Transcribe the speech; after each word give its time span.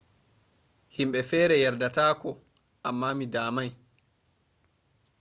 himbe 0.95 1.19
fere 1.29 1.55
yardata 1.63 2.05
ko 2.21 2.29
amma 2.89 3.09
mi 3.17 3.25
damai 3.33 3.71